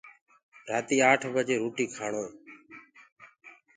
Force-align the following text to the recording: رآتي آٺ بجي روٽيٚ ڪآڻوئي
رآتي 0.69 0.97
آٺ 1.11 1.21
بجي 1.33 1.55
روٽيٚ 1.61 1.93
ڪآڻوئي 1.95 2.31